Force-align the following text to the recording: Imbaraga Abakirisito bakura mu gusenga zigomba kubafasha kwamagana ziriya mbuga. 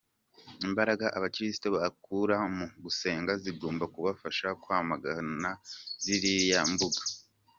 Imbaraga 0.67 1.05
Abakirisito 1.17 1.67
bakura 1.75 2.37
mu 2.57 2.65
gusenga 2.83 3.31
zigomba 3.43 3.83
kubafasha 3.93 4.47
kwamagana 4.61 5.49
ziriya 6.03 6.61
mbuga. 6.71 7.01